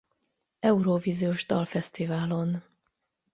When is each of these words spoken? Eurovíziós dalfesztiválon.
Eurovíziós 0.61 1.45
dalfesztiválon. 1.45 2.63